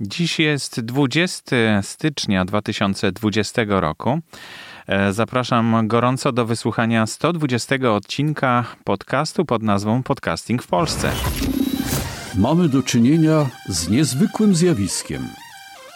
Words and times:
Dziś 0.00 0.38
jest 0.38 0.80
20 0.80 1.82
stycznia 1.82 2.44
2020 2.44 3.62
roku. 3.68 4.18
E, 4.86 5.12
zapraszam 5.12 5.88
gorąco 5.88 6.32
do 6.32 6.46
wysłuchania 6.46 7.06
120 7.06 7.74
odcinka 7.90 8.64
podcastu 8.84 9.44
pod 9.44 9.62
nazwą 9.62 10.02
Podcasting 10.02 10.62
w 10.62 10.66
Polsce. 10.66 11.12
Mamy 12.34 12.68
do 12.68 12.82
czynienia 12.82 13.46
z 13.68 13.88
niezwykłym 13.88 14.54
zjawiskiem. 14.54 15.28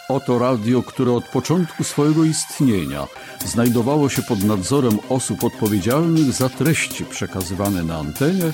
Oto 0.09 0.39
radio, 0.39 0.83
które 0.83 1.11
od 1.11 1.25
początku 1.25 1.83
swojego 1.83 2.23
istnienia 2.23 3.07
znajdowało 3.45 4.09
się 4.09 4.21
pod 4.21 4.43
nadzorem 4.43 4.99
osób 5.09 5.43
odpowiedzialnych 5.43 6.31
za 6.31 6.49
treści 6.49 7.05
przekazywane 7.05 7.83
na 7.83 7.97
antenie, 7.97 8.51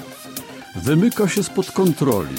wymyka 0.76 1.28
się 1.28 1.44
spod 1.44 1.72
kontroli 1.72 2.36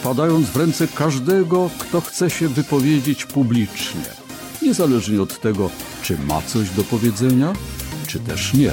wpadając 0.00 0.46
w 0.50 0.56
ręce 0.56 0.88
każdego, 0.88 1.70
kto 1.78 2.00
chce 2.00 2.30
się 2.30 2.48
wypowiedzieć 2.48 3.24
publicznie, 3.24 4.04
niezależnie 4.62 5.22
od 5.22 5.40
tego, 5.40 5.70
czy 6.02 6.18
ma 6.18 6.42
coś 6.42 6.70
do 6.70 6.84
powiedzenia, 6.84 7.52
czy 8.06 8.20
też 8.20 8.54
nie. 8.54 8.72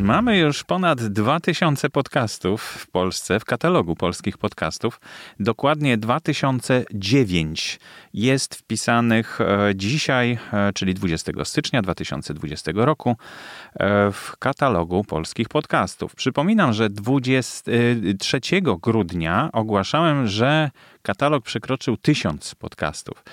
Mamy 0.00 0.38
już 0.38 0.64
ponad 0.64 1.02
2000 1.02 1.90
podcastów 1.90 2.62
w 2.62 2.90
Polsce, 2.90 3.40
w 3.40 3.44
katalogu 3.44 3.96
polskich 3.96 4.38
podcastów. 4.38 5.00
Dokładnie 5.40 5.98
2009 5.98 7.80
jest 8.14 8.54
wpisanych 8.54 9.40
e, 9.40 9.72
dzisiaj, 9.74 10.38
e, 10.52 10.72
czyli 10.72 10.94
20 10.94 11.32
stycznia 11.44 11.82
2020 11.82 12.72
roku, 12.74 13.10
e, 13.10 14.10
w 14.12 14.36
katalogu 14.38 15.04
polskich 15.04 15.48
podcastów. 15.48 16.14
Przypominam, 16.14 16.72
że 16.72 16.90
23 16.90 18.40
grudnia 18.62 19.50
ogłaszałem, 19.52 20.26
że 20.26 20.70
katalog 21.02 21.44
przekroczył 21.44 21.96
tysiąc 21.96 22.54
podcastów. 22.54 23.24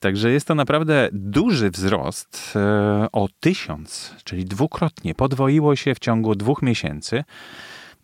Także 0.00 0.30
jest 0.30 0.46
to 0.46 0.54
naprawdę 0.54 1.08
duży 1.12 1.70
wzrost 1.70 2.54
o 3.12 3.28
tysiąc, 3.40 4.14
czyli 4.24 4.44
dwukrotnie. 4.44 5.14
Podwoiło 5.14 5.76
się 5.76 5.94
w 5.94 5.98
ciągu 5.98 6.34
dwóch 6.34 6.62
miesięcy. 6.62 7.24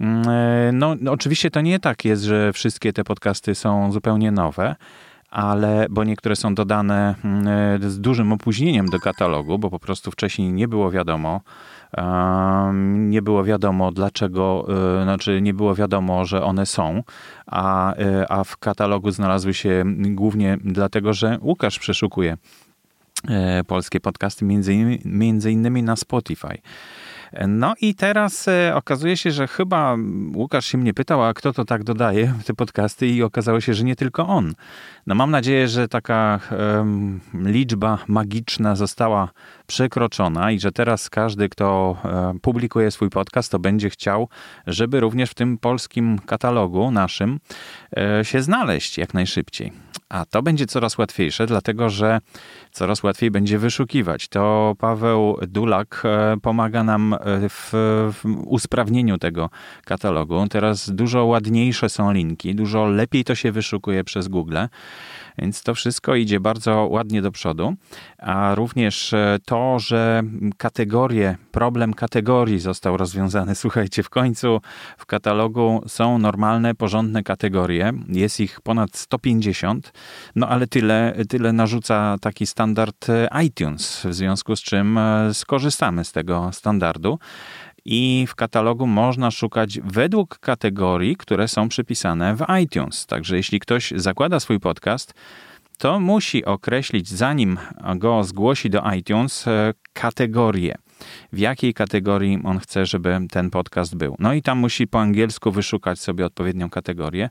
Mm, 0.00 0.78
no, 0.78 0.94
no, 1.00 1.12
oczywiście 1.12 1.50
to 1.50 1.60
nie 1.60 1.80
tak 1.80 2.04
jest, 2.04 2.22
że 2.22 2.52
wszystkie 2.52 2.92
te 2.92 3.04
podcasty 3.04 3.54
są 3.54 3.92
zupełnie 3.92 4.30
nowe, 4.30 4.76
ale 5.30 5.86
bo 5.90 6.04
niektóre 6.04 6.36
są 6.36 6.54
dodane 6.54 7.14
mm, 7.24 7.90
z 7.90 8.00
dużym 8.00 8.32
opóźnieniem 8.32 8.86
do 8.86 8.98
katalogu, 8.98 9.58
bo 9.58 9.70
po 9.70 9.78
prostu 9.78 10.10
wcześniej 10.10 10.52
nie 10.52 10.68
było 10.68 10.90
wiadomo, 10.90 11.40
nie 12.84 13.22
było 13.22 13.44
wiadomo 13.44 13.92
dlaczego, 13.92 14.66
e, 15.00 15.02
znaczy 15.02 15.40
nie 15.42 15.54
było 15.54 15.74
wiadomo, 15.74 16.24
że 16.24 16.42
one 16.42 16.66
są, 16.66 17.02
a, 17.46 17.94
e, 17.94 18.32
a 18.32 18.44
w 18.44 18.56
katalogu 18.56 19.10
znalazły 19.10 19.54
się 19.54 19.84
głównie 19.96 20.58
dlatego, 20.64 21.12
że 21.12 21.38
Łukasz 21.42 21.78
przeszukuje 21.78 22.36
e, 23.28 23.64
polskie 23.64 24.00
podcasty, 24.00 24.44
między, 24.44 25.00
między 25.04 25.52
innymi 25.52 25.82
na 25.82 25.96
Spotify. 25.96 26.58
No 27.48 27.74
i 27.80 27.94
teraz 27.94 28.48
e, 28.48 28.74
okazuje 28.74 29.16
się, 29.16 29.30
że 29.30 29.46
chyba 29.46 29.96
Łukasz 30.34 30.66
się 30.66 30.78
mnie 30.78 30.94
pytał, 30.94 31.24
a 31.24 31.34
kto 31.34 31.52
to 31.52 31.64
tak 31.64 31.84
dodaje 31.84 32.34
te 32.46 32.54
podcasty 32.54 33.06
i 33.06 33.22
okazało 33.22 33.60
się, 33.60 33.74
że 33.74 33.84
nie 33.84 33.96
tylko 33.96 34.26
on. 34.26 34.54
No 35.06 35.14
mam 35.14 35.30
nadzieję, 35.30 35.68
że 35.68 35.88
taka 35.88 36.40
um, 36.76 37.20
liczba 37.34 37.98
magiczna 38.08 38.76
została 38.76 39.28
przekroczona 39.66 40.50
i 40.50 40.60
że 40.60 40.72
teraz 40.72 41.10
każdy, 41.10 41.48
kto 41.48 41.96
um, 42.04 42.40
publikuje 42.40 42.90
swój 42.90 43.10
podcast, 43.10 43.52
to 43.52 43.58
będzie 43.58 43.90
chciał, 43.90 44.28
żeby 44.66 45.00
również 45.00 45.30
w 45.30 45.34
tym 45.34 45.58
polskim 45.58 46.18
katalogu 46.18 46.90
naszym 46.90 47.30
um, 47.96 48.24
się 48.24 48.42
znaleźć 48.42 48.98
jak 48.98 49.14
najszybciej. 49.14 49.87
A 50.08 50.24
to 50.24 50.42
będzie 50.42 50.66
coraz 50.66 50.98
łatwiejsze, 50.98 51.46
dlatego 51.46 51.90
że 51.90 52.20
coraz 52.72 53.02
łatwiej 53.02 53.30
będzie 53.30 53.58
wyszukiwać. 53.58 54.28
To 54.28 54.74
Paweł 54.78 55.38
Dulak 55.48 56.02
e, 56.04 56.36
pomaga 56.42 56.84
nam 56.84 57.14
e, 57.14 57.18
w, 57.48 57.72
usprawnieniu 58.46 59.18
tego 59.18 59.50
katalogu. 59.84 60.48
Teraz 60.50 60.90
dużo 60.90 61.24
ładniejsze 61.24 61.88
są 61.88 62.12
linki, 62.12 62.54
dużo 62.54 62.86
lepiej 62.86 63.24
to 63.24 63.34
się 63.34 63.52
wyszukuje 63.52 64.04
przez 64.04 64.28
Google. 64.28 64.56
Więc 65.38 65.62
to 65.62 65.74
wszystko 65.74 66.14
idzie 66.14 66.40
bardzo 66.40 66.88
ładnie 66.90 67.22
do 67.22 67.32
przodu, 67.32 67.74
a 68.18 68.54
również 68.54 69.12
e, 69.12 69.38
to, 69.44 69.78
że 69.78 70.22
kategorie, 70.56 71.36
problem 71.52 71.94
kategorii 71.94 72.58
został 72.58 72.96
rozwiązany. 72.96 73.54
Słuchajcie, 73.68 74.02
w 74.02 74.10
końcu 74.10 74.60
w 74.98 75.06
katalogu 75.06 75.82
są 75.86 76.18
normalne, 76.18 76.74
porządne 76.74 77.22
kategorie. 77.22 77.92
Jest 78.08 78.40
ich 78.40 78.60
ponad 78.60 78.96
150, 78.96 79.92
no 80.36 80.48
ale 80.48 80.66
tyle, 80.66 81.14
tyle 81.28 81.52
narzuca 81.52 82.16
taki 82.20 82.46
standard 82.46 83.08
e, 83.08 83.28
iTunes, 83.44 84.06
w 84.06 84.14
związku 84.14 84.56
z 84.56 84.62
czym 84.62 84.98
e, 84.98 85.34
skorzystamy 85.34 86.04
z 86.04 86.12
tego 86.12 86.50
standardu 86.52 87.18
i 87.84 88.26
w 88.28 88.34
katalogu 88.34 88.86
można 88.86 89.30
szukać 89.30 89.80
według 89.84 90.38
kategorii, 90.38 91.16
które 91.16 91.48
są 91.48 91.68
przypisane 91.68 92.36
w 92.36 92.44
iTunes. 92.62 93.06
Także 93.06 93.36
jeśli 93.36 93.60
ktoś 93.60 93.92
zakłada 93.96 94.40
swój 94.40 94.60
podcast, 94.60 95.14
to 95.78 96.00
musi 96.00 96.44
określić, 96.44 97.08
zanim 97.08 97.58
go 97.96 98.24
zgłosi 98.24 98.70
do 98.70 98.92
iTunes, 98.92 99.48
e, 99.48 99.74
kategorię 99.92 100.74
w 101.32 101.38
jakiej 101.38 101.74
kategorii 101.74 102.38
on 102.44 102.58
chce, 102.58 102.86
żeby 102.86 103.18
ten 103.30 103.50
podcast 103.50 103.96
był. 103.96 104.16
No 104.18 104.32
i 104.32 104.42
tam 104.42 104.58
musi 104.58 104.86
po 104.86 105.00
angielsku 105.00 105.50
wyszukać 105.52 106.00
sobie 106.00 106.26
odpowiednią 106.26 106.70
kategorię, 106.70 107.30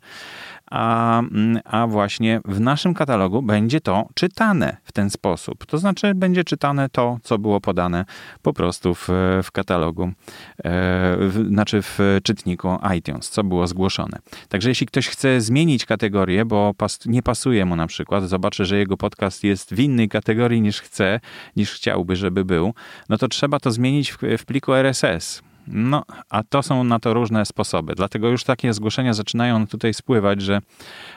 a, 0.72 1.20
mm, 1.20 1.60
a 1.66 1.88
właśnie 1.88 2.42
w 2.46 2.60
naszym 2.60 2.94
katalogu 2.94 3.42
będzie 3.42 3.82
to 3.82 4.10
czytane 4.14 4.78
w 4.84 4.92
ten 4.92 5.10
sposób. 5.10 5.66
To 5.66 5.78
znaczy, 5.78 6.16
będzie 6.16 6.44
czytane 6.44 6.90
to, 6.90 7.18
co 7.24 7.38
było 7.38 7.62
podane 7.62 8.06
po 8.42 8.54
prostu 8.54 8.96
w, 8.96 9.08
w 9.44 9.52
katalogu, 9.52 10.04
e, 10.04 10.12
w, 11.20 11.46
znaczy 11.48 11.82
w 11.82 12.00
czytniku 12.24 12.78
iTunes, 12.98 13.30
co 13.30 13.44
było 13.44 13.68
zgłoszone. 13.68 14.20
Także 14.50 14.70
jeśli 14.70 14.88
ktoś 14.88 15.08
chce 15.08 15.42
zmienić 15.42 15.86
kategorię, 15.86 16.46
bo 16.46 16.74
pas, 16.74 17.06
nie 17.06 17.24
pasuje 17.24 17.66
mu 17.66 17.76
na 17.76 17.88
przykład, 17.88 18.24
zobaczy, 18.24 18.66
że 18.66 18.78
jego 18.78 18.98
podcast 18.98 19.44
jest 19.44 19.74
w 19.74 19.80
innej 19.80 20.10
kategorii 20.10 20.62
niż 20.62 20.82
chce, 20.82 21.20
niż 21.56 21.74
chciałby, 21.74 22.16
żeby 22.16 22.46
był, 22.46 22.74
no 23.10 23.18
to 23.18 23.28
trzeba 23.28 23.60
to 23.60 23.72
zmienić 23.72 24.12
w, 24.12 24.18
w 24.38 24.46
pliku 24.46 24.74
RSS. 24.74 25.42
No, 25.68 26.04
a 26.30 26.44
to 26.44 26.64
są 26.64 26.84
na 26.84 27.00
to 27.00 27.14
różne 27.14 27.46
sposoby. 27.46 27.96
Dlatego 27.96 28.30
już 28.30 28.44
takie 28.44 28.74
zgłoszenia 28.74 29.14
zaczynają 29.14 29.68
tutaj 29.68 29.94
spływać, 29.94 30.42
że 30.42 30.62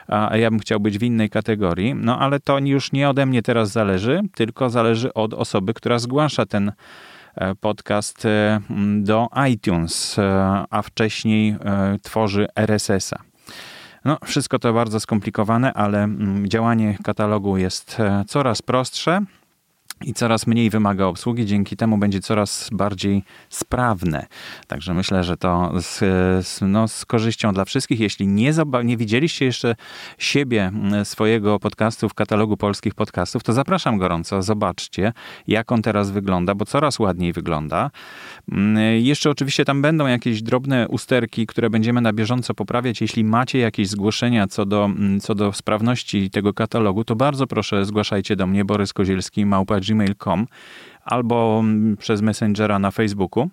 a, 0.07 0.37
ja 0.37 0.49
bym 0.49 0.59
chciał 0.59 0.79
być 0.79 0.97
w 0.97 1.03
innej 1.03 1.29
kategorii. 1.29 1.95
No, 1.95 2.19
ale 2.19 2.39
to 2.39 2.59
już 2.59 2.91
nie 2.91 3.09
ode 3.09 3.25
mnie 3.25 3.41
teraz 3.41 3.71
zależy, 3.71 4.21
tylko 4.35 4.69
zależy 4.69 5.13
od 5.13 5.33
osoby, 5.33 5.73
która 5.73 5.99
zgłasza 5.99 6.45
ten 6.45 6.71
e, 7.35 7.55
podcast 7.55 8.25
e, 8.25 8.61
do 8.99 9.27
iTunes, 9.49 10.19
e, 10.19 10.65
a 10.69 10.81
wcześniej 10.81 11.55
tworzy 12.01 12.47
RSS-a. 12.55 13.19
No, 14.05 14.17
wszystko 14.25 14.59
to 14.59 14.73
bardzo 14.73 14.99
skomplikowane, 14.99 15.73
ale 15.73 16.07
działanie 16.43 16.97
katalogu 17.03 17.57
jest 17.57 17.97
coraz 18.27 18.61
prostsze 18.61 19.21
i 20.05 20.13
coraz 20.13 20.47
mniej 20.47 20.69
wymaga 20.69 21.05
obsługi, 21.05 21.45
dzięki 21.45 21.77
temu 21.77 21.97
będzie 21.97 22.19
coraz 22.19 22.69
bardziej 22.71 23.23
sprawne. 23.49 24.25
Także 24.67 24.93
myślę, 24.93 25.23
że 25.23 25.37
to 25.37 25.71
z, 25.81 25.97
z, 26.47 26.61
no, 26.61 26.87
z 26.87 27.05
korzyścią 27.05 27.53
dla 27.53 27.65
wszystkich. 27.65 27.99
Jeśli 27.99 28.27
nie, 28.27 28.53
nie 28.83 28.97
widzieliście 28.97 29.45
jeszcze 29.45 29.75
siebie, 30.17 30.71
swojego 31.03 31.59
podcastu 31.59 32.09
w 32.09 32.13
katalogu 32.13 32.57
polskich 32.57 32.95
podcastów, 32.95 33.43
to 33.43 33.53
zapraszam 33.53 33.97
gorąco, 33.97 34.41
zobaczcie, 34.41 35.13
jak 35.47 35.71
on 35.71 35.81
teraz 35.81 36.11
wygląda, 36.11 36.55
bo 36.55 36.65
coraz 36.65 36.99
ładniej 36.99 37.33
wygląda. 37.33 37.91
Jeszcze 38.99 39.29
oczywiście 39.29 39.65
tam 39.65 39.81
będą 39.81 40.07
jakieś 40.07 40.41
drobne 40.41 40.87
usterki, 40.87 41.47
które 41.47 41.69
będziemy 41.69 42.01
na 42.01 42.13
bieżąco 42.13 42.53
poprawiać. 42.53 43.01
Jeśli 43.01 43.23
macie 43.23 43.59
jakieś 43.59 43.87
zgłoszenia 43.87 44.47
co 44.47 44.65
do, 44.65 44.89
co 45.21 45.35
do 45.35 45.53
sprawności 45.53 46.29
tego 46.29 46.53
katalogu, 46.53 47.03
to 47.03 47.15
bardzo 47.15 47.47
proszę 47.47 47.85
zgłaszajcie 47.85 48.35
do 48.35 48.47
mnie, 48.47 48.65
Borys 48.65 48.93
Kozielski, 48.93 49.45
małpa 49.45 49.79
gmail.com 49.91 50.47
albo 51.05 51.63
przez 51.99 52.21
Messengera 52.21 52.79
na 52.79 52.91
Facebooku. 52.91 53.49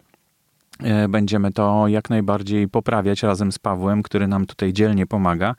E, 0.83 1.09
będziemy 1.09 1.53
to 1.53 1.89
jak 1.89 2.11
najbardziej 2.11 2.69
poprawiać 2.69 3.23
razem 3.23 3.53
z 3.53 3.59
Pawłem, 3.59 4.03
który 4.03 4.29
nam 4.29 4.47
tutaj 4.47 4.73
dzielnie 4.73 5.07
pomaga. 5.07 5.55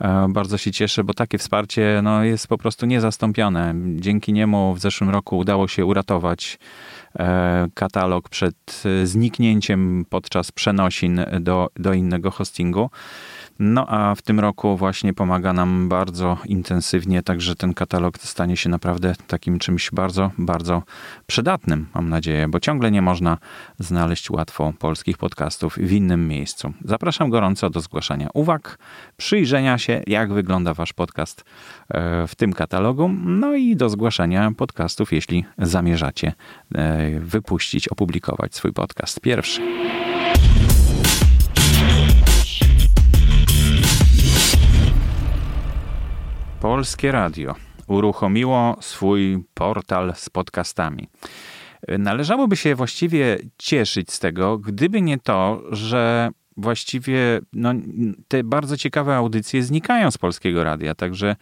E, 0.00 0.26
bardzo 0.28 0.58
się 0.58 0.72
cieszę, 0.72 1.04
bo 1.04 1.14
takie 1.14 1.38
wsparcie 1.38 2.00
no, 2.02 2.24
jest 2.24 2.48
po 2.48 2.58
prostu 2.58 2.86
niezastąpione. 2.86 3.74
Dzięki 3.96 4.32
niemu 4.32 4.74
w 4.74 4.80
zeszłym 4.80 5.10
roku 5.10 5.38
udało 5.38 5.68
się 5.68 5.84
uratować 5.84 6.58
katalog 7.74 8.28
przed 8.28 8.82
zniknięciem 9.04 10.04
podczas 10.10 10.52
przenosin 10.52 11.20
do, 11.40 11.68
do 11.76 11.92
innego 11.92 12.30
hostingu. 12.30 12.90
No 13.58 13.86
a 13.88 14.14
w 14.14 14.22
tym 14.22 14.40
roku 14.40 14.76
właśnie 14.76 15.14
pomaga 15.14 15.52
nam 15.52 15.88
bardzo 15.88 16.38
intensywnie, 16.46 17.22
także 17.22 17.54
ten 17.54 17.74
katalog 17.74 18.18
stanie 18.18 18.56
się 18.56 18.68
naprawdę 18.68 19.14
takim 19.26 19.58
czymś 19.58 19.90
bardzo, 19.90 20.30
bardzo 20.38 20.82
przydatnym, 21.26 21.86
mam 21.94 22.08
nadzieję, 22.08 22.48
bo 22.48 22.60
ciągle 22.60 22.90
nie 22.90 23.02
można 23.02 23.38
znaleźć 23.78 24.30
łatwo 24.30 24.72
polskich 24.78 25.18
podcastów 25.18 25.76
w 25.76 25.92
innym 25.92 26.28
miejscu. 26.28 26.72
Zapraszam 26.84 27.30
gorąco 27.30 27.70
do 27.70 27.80
zgłaszania 27.80 28.28
uwag, 28.34 28.78
przyjrzenia 29.16 29.78
się, 29.78 30.02
jak 30.06 30.32
wygląda 30.32 30.74
wasz 30.74 30.92
podcast 30.92 31.44
e, 31.88 32.26
w 32.26 32.34
tym 32.34 32.52
katalogu, 32.52 33.10
no 33.24 33.54
i 33.54 33.76
do 33.76 33.88
zgłaszania 33.88 34.52
podcastów, 34.56 35.12
jeśli 35.12 35.44
zamierzacie 35.58 36.32
e, 36.74 37.05
wypuścić, 37.20 37.88
opublikować 37.88 38.54
swój 38.54 38.72
podcast 38.72 39.20
pierwszy. 39.20 39.60
Polskie 46.60 47.12
Radio 47.12 47.54
uruchomiło 47.86 48.76
swój 48.80 49.44
portal 49.54 50.12
z 50.14 50.30
podcastami. 50.30 51.08
Należałoby 51.98 52.56
się 52.56 52.74
właściwie 52.74 53.38
cieszyć 53.58 54.12
z 54.12 54.18
tego, 54.18 54.58
gdyby 54.58 55.02
nie 55.02 55.18
to, 55.18 55.62
że 55.70 56.30
właściwie 56.56 57.40
no, 57.52 57.72
te 58.28 58.44
bardzo 58.44 58.76
ciekawe 58.76 59.16
audycje 59.16 59.62
znikają 59.62 60.10
z 60.10 60.18
polskiego 60.18 60.64
radia. 60.64 60.94
Także 60.94 61.36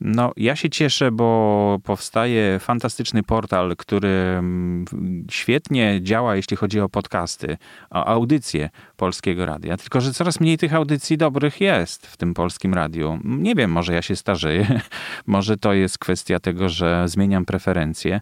no, 0.00 0.32
ja 0.36 0.56
się 0.56 0.70
cieszę, 0.70 1.10
bo 1.12 1.78
powstaje 1.84 2.58
fantastyczny 2.58 3.22
portal, 3.22 3.76
który 3.76 4.08
mm, 4.08 4.84
świetnie 5.30 6.00
działa, 6.02 6.36
jeśli 6.36 6.56
chodzi 6.56 6.80
o 6.80 6.88
podcasty, 6.88 7.56
o 7.90 8.06
audycje 8.06 8.70
polskiego 8.96 9.46
radia. 9.46 9.76
Tylko, 9.76 10.00
że 10.00 10.12
coraz 10.12 10.40
mniej 10.40 10.58
tych 10.58 10.74
audycji 10.74 11.18
dobrych 11.18 11.60
jest 11.60 12.06
w 12.06 12.16
tym 12.16 12.34
polskim 12.34 12.74
radiu. 12.74 13.18
Nie 13.24 13.54
wiem, 13.54 13.70
może 13.70 13.94
ja 13.94 14.02
się 14.02 14.16
starzeję, 14.16 14.80
może 15.26 15.56
to 15.56 15.72
jest 15.72 15.98
kwestia 15.98 16.40
tego, 16.40 16.68
że 16.68 17.08
zmieniam 17.08 17.44
preferencje. 17.44 18.20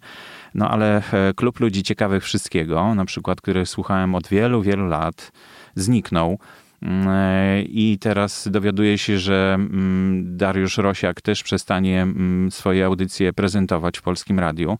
No 0.55 0.71
ale 0.71 1.03
e, 1.13 1.35
klub 1.35 1.61
ludzi 1.61 1.83
ciekawych 1.83 2.25
wszystkiego, 2.25 2.95
na 2.95 3.05
przykład, 3.05 3.41
który 3.41 3.67
słuchałem 3.67 4.15
od 4.15 4.29
wielu, 4.29 4.63
wielu 4.63 4.87
lat, 4.87 5.33
zniknął. 5.75 6.39
Mm, 6.83 7.09
e, 7.09 7.63
I 7.63 7.99
teraz 8.01 8.49
dowiaduje 8.51 8.99
się, 8.99 9.19
że 9.19 9.55
mm, 9.55 10.37
Dariusz 10.37 10.79
Rosiak 10.79 11.21
też 11.21 11.43
przestanie 11.43 12.03
mm, 12.03 12.51
swoje 12.51 12.87
audycje 12.87 13.33
prezentować 13.33 13.99
w 13.99 14.03
polskim 14.03 14.39
radiu. 14.39 14.79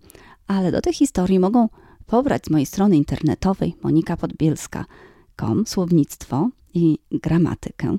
Ale 0.47 0.71
do 0.71 0.81
tych 0.81 0.95
historii 0.95 1.39
mogą 1.39 1.69
pobrać 2.05 2.45
z 2.45 2.49
mojej 2.49 2.65
strony 2.65 2.97
internetowej 2.97 3.75
monikapodbielska.com 3.83 5.67
słownictwo 5.67 6.49
i 6.73 6.99
gramatykę 7.11 7.97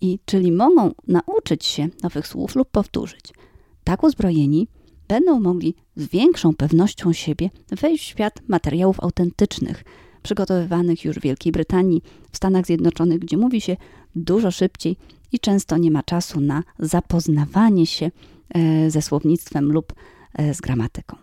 i 0.00 0.18
czyli 0.24 0.52
mogą 0.52 0.90
nauczyć 1.08 1.64
się 1.64 1.88
nowych 2.02 2.26
słów 2.26 2.56
lub 2.56 2.70
powtórzyć. 2.70 3.32
Tak 3.84 4.02
uzbrojeni 4.02 4.68
będą 5.08 5.40
mogli 5.40 5.74
z 5.96 6.08
większą 6.08 6.54
pewnością 6.54 7.12
siebie 7.12 7.50
wejść 7.70 8.04
w 8.04 8.06
świat 8.06 8.40
materiałów 8.48 9.00
autentycznych, 9.00 9.84
przygotowywanych 10.22 11.04
już 11.04 11.16
w 11.16 11.22
Wielkiej 11.22 11.52
Brytanii, 11.52 12.02
w 12.32 12.36
Stanach 12.36 12.66
Zjednoczonych, 12.66 13.18
gdzie 13.18 13.36
mówi 13.36 13.60
się 13.60 13.76
dużo 14.16 14.50
szybciej 14.50 14.96
i 15.32 15.40
często 15.40 15.76
nie 15.76 15.90
ma 15.90 16.02
czasu 16.02 16.40
na 16.40 16.62
zapoznawanie 16.78 17.86
się 17.86 18.10
ze 18.88 19.02
słownictwem 19.02 19.72
lub 19.72 19.92
e, 20.34 20.54
z 20.54 20.60
gramatyką. 20.60 21.16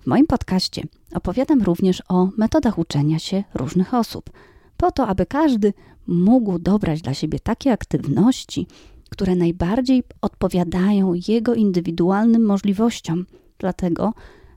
W 0.00 0.06
moim 0.06 0.26
podcaście 0.26 0.82
opowiadam 1.14 1.62
również 1.62 2.02
o 2.08 2.28
metodach 2.36 2.78
uczenia 2.78 3.18
się 3.18 3.44
różnych 3.54 3.94
osób, 3.94 4.30
po 4.76 4.92
to, 4.92 5.06
aby 5.06 5.26
każdy 5.26 5.72
mógł 6.06 6.58
dobrać 6.58 7.02
dla 7.02 7.14
siebie 7.14 7.40
takie 7.40 7.72
aktywności, 7.72 8.66
które 9.10 9.36
najbardziej 9.36 10.02
odpowiadają 10.20 11.12
jego 11.28 11.54
indywidualnym 11.54 12.44
możliwościom, 12.44 13.26
dlatego 13.58 14.12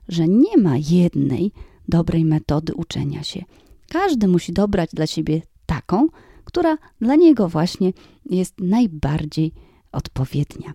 że 0.08 0.28
nie 0.28 0.56
ma 0.56 0.76
jednej 0.76 1.52
dobrej 1.88 2.24
metody 2.24 2.74
uczenia 2.74 3.22
się. 3.22 3.44
Każdy 3.88 4.28
musi 4.28 4.52
dobrać 4.52 4.90
dla 4.92 5.06
siebie 5.06 5.42
taką, 5.66 6.08
która 6.44 6.78
dla 7.00 7.14
niego 7.14 7.48
właśnie 7.48 7.92
jest 8.26 8.60
najbardziej 8.60 9.52
odpowiednia. 9.92 10.72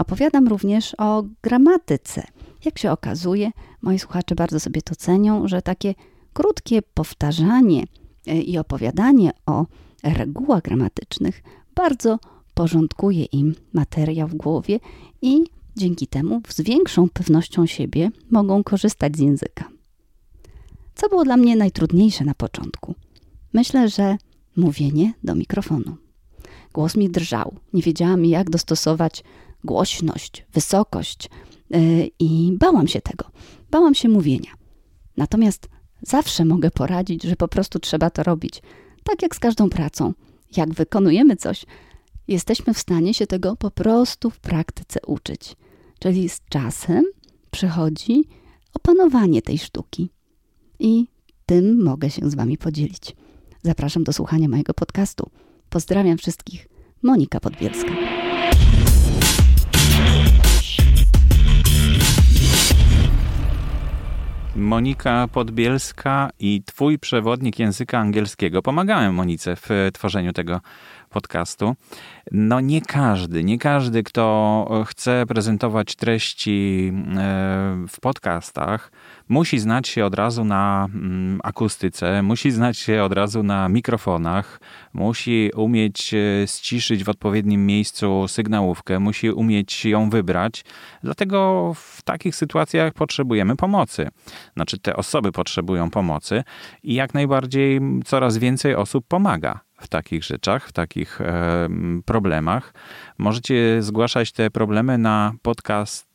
Opowiadam 0.00 0.48
również 0.48 0.94
o 0.98 1.24
gramatyce. 1.42 2.22
Jak 2.64 2.78
się 2.78 2.90
okazuje, 2.90 3.50
moi 3.82 3.98
słuchacze 3.98 4.34
bardzo 4.34 4.60
sobie 4.60 4.82
to 4.82 4.96
cenią, 4.96 5.48
że 5.48 5.62
takie 5.62 5.94
krótkie 6.32 6.82
powtarzanie 6.82 7.84
e, 8.26 8.40
i 8.40 8.58
opowiadanie 8.58 9.30
o 9.46 9.66
regułach 10.02 10.62
gramatycznych 10.62 11.42
bardzo 11.74 12.18
porządkuje 12.54 13.24
im 13.24 13.54
materiał 13.72 14.28
w 14.28 14.34
głowie 14.34 14.80
i 15.22 15.44
dzięki 15.76 16.06
temu 16.06 16.40
z 16.48 16.60
większą 16.60 17.08
pewnością 17.08 17.66
siebie 17.66 18.10
mogą 18.30 18.64
korzystać 18.64 19.16
z 19.16 19.20
języka. 19.20 19.68
Co 20.94 21.08
było 21.08 21.24
dla 21.24 21.36
mnie 21.36 21.56
najtrudniejsze 21.56 22.24
na 22.24 22.34
początku? 22.34 22.94
Myślę, 23.52 23.88
że 23.88 24.16
mówienie 24.56 25.12
do 25.24 25.34
mikrofonu. 25.34 25.96
Głos 26.72 26.96
mi 26.96 27.10
drżał, 27.10 27.54
nie 27.72 27.82
wiedziałam 27.82 28.24
jak 28.24 28.50
dostosować 28.50 29.24
głośność, 29.64 30.44
wysokość 30.52 31.28
yy, 31.70 32.10
i 32.18 32.52
bałam 32.58 32.88
się 32.88 33.00
tego. 33.00 33.30
Bałam 33.70 33.94
się 33.94 34.08
mówienia. 34.08 34.50
Natomiast 35.16 35.68
zawsze 36.02 36.44
mogę 36.44 36.70
poradzić, 36.70 37.22
że 37.22 37.36
po 37.36 37.48
prostu 37.48 37.78
trzeba 37.78 38.10
to 38.10 38.22
robić. 38.22 38.62
Tak 39.04 39.22
jak 39.22 39.36
z 39.36 39.38
każdą 39.38 39.70
pracą. 39.70 40.12
Jak 40.56 40.74
wykonujemy 40.74 41.36
coś, 41.36 41.66
jesteśmy 42.28 42.74
w 42.74 42.78
stanie 42.78 43.14
się 43.14 43.26
tego 43.26 43.56
po 43.56 43.70
prostu 43.70 44.30
w 44.30 44.40
praktyce 44.40 45.00
uczyć. 45.06 45.56
Czyli 45.98 46.28
z 46.28 46.40
czasem 46.48 47.04
przychodzi 47.50 48.24
opanowanie 48.74 49.42
tej 49.42 49.58
sztuki. 49.58 50.10
I 50.78 51.06
tym 51.46 51.82
mogę 51.82 52.10
się 52.10 52.30
z 52.30 52.34
Wami 52.34 52.58
podzielić. 52.58 53.16
Zapraszam 53.62 54.04
do 54.04 54.12
słuchania 54.12 54.48
mojego 54.48 54.74
podcastu. 54.74 55.30
Pozdrawiam 55.70 56.18
wszystkich. 56.18 56.68
Monika 57.02 57.40
Podbielska. 57.40 58.29
Monika 64.56 65.28
Podbielska 65.32 66.30
i 66.38 66.62
twój 66.66 66.98
przewodnik 66.98 67.58
języka 67.58 67.98
angielskiego. 67.98 68.62
Pomagałem 68.62 69.14
Monice 69.14 69.56
w 69.56 69.68
tworzeniu 69.92 70.32
tego 70.32 70.60
podcastu. 71.10 71.76
No 72.32 72.60
nie 72.60 72.80
każdy, 72.80 73.44
nie 73.44 73.58
każdy, 73.58 74.02
kto 74.02 74.84
chce 74.86 75.24
prezentować 75.28 75.96
treści 75.96 76.92
e, 77.16 77.86
w 77.88 78.00
podcastach, 78.00 78.92
musi 79.28 79.58
znać 79.58 79.88
się 79.88 80.04
od 80.04 80.14
razu 80.14 80.44
na 80.44 80.88
mm, 80.94 81.40
akustyce, 81.44 82.22
musi 82.22 82.50
znać 82.50 82.78
się 82.78 83.02
od 83.02 83.12
razu 83.12 83.42
na 83.42 83.68
mikrofonach, 83.68 84.60
musi 84.92 85.50
umieć 85.56 86.14
e, 86.14 86.46
ściszyć 86.46 87.04
w 87.04 87.08
odpowiednim 87.08 87.66
miejscu 87.66 88.28
sygnałówkę, 88.28 88.98
musi 88.98 89.30
umieć 89.30 89.84
ją 89.84 90.10
wybrać. 90.10 90.64
Dlatego 91.02 91.72
w 91.74 92.02
takich 92.02 92.36
sytuacjach 92.36 92.92
potrzebujemy 92.92 93.56
pomocy. 93.56 94.08
Znaczy 94.56 94.78
te 94.78 94.96
osoby 94.96 95.32
potrzebują 95.32 95.90
pomocy 95.90 96.42
i 96.82 96.94
jak 96.94 97.14
najbardziej 97.14 97.80
coraz 98.04 98.38
więcej 98.38 98.74
osób 98.74 99.06
pomaga 99.08 99.60
w 99.80 99.88
takich 99.88 100.24
rzeczach, 100.24 100.68
w 100.68 100.72
takich 100.72 101.20
e, 101.20 101.68
problemach. 102.04 102.74
Możecie 103.18 103.82
zgłaszać 103.82 104.32
te 104.32 104.50
problemy 104.50 104.98
na 104.98 105.32
podcast 105.42 106.10